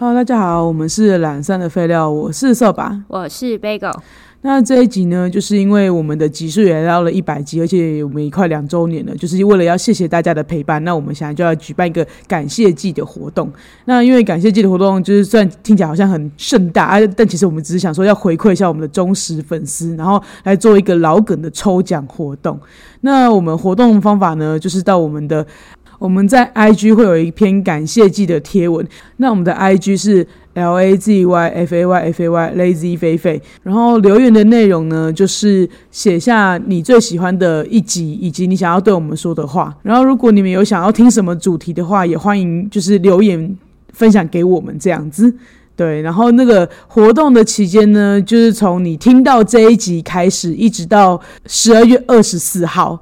[0.00, 3.02] Hello，大家好，我们是懒散的废料，我是扫把。
[3.08, 3.98] 我是 Bagel，
[4.42, 13.50] 那这一集呢，就是因为我们的集数也到了一百集，而且我们也快两周年了，就是为了要谢谢大家的陪伴，那我们现在就要举办一个感谢季的活动。
[13.86, 22.56] 那因为感谢季的活动，就是虽然听起来好像很盛大，啊，但其实我们只是想说要回馈一下我们的忠实粉丝，然后来做一个老梗的抽奖活动。
[23.00, 25.44] 那我们活动方法呢，就是到我们的
[25.98, 32.96] 我们在 IG 会有一篇感谢季的贴文，那我们的 IG 是 L A Z Y F A Y F A Y Lazy
[32.96, 39.76] 菲菲，然后留言的内容呢，就是写下你最喜欢的一集，以及你想要对我们说的话。
[39.82, 43.56] 然后如果你们有想要听什么主题的话，也欢迎就是留言
[43.92, 45.34] 分享给我们这样子。
[45.74, 52.98] 对，然后那个活动的期间呢，就是从你听到这一集开始，一直到十二月二十四号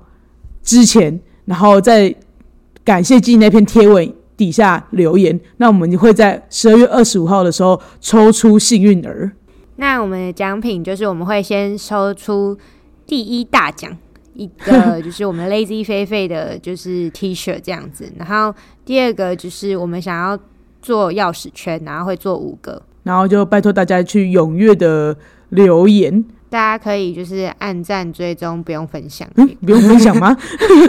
[0.63, 2.15] 之前，然后在
[2.87, 9.33] 感谢季那篇贴文底下留言，那我们会在十二月二十五号的时候抽出幸运儿。
[9.75, 12.57] 那我们的奖品就是我们会先抽出
[13.05, 13.91] 第一大奖，
[14.35, 20.39] 一个 就是我们 Lazy 菲菲的，就是 T 恤这样子，然后第二个就是我们想要
[20.81, 25.17] 做钥匙圈，然后会做五个，然后就拜托大家去踊跃的
[25.49, 30.37] 留言，大家可以就是按赞追踪，不用分享，嗯，不用分享吗？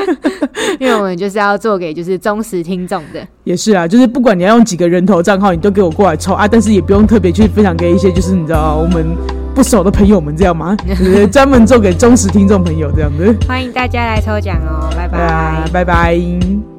[0.79, 3.25] 因为我们就是要做给就是忠实听众的。
[3.43, 9.15] 也是啊，就是不管你要用几个人头账号，你都给我过来抽啊，但是也不用特别去分享给一些就是你知道我们
[9.55, 10.75] 不熟的朋友们这样吗？
[10.87, 13.35] 就是专门做给忠实听众朋友这样子。
[13.47, 15.69] 欢迎大家来抽奖哦，拜拜，。
[15.73, 16.76] 拜拜。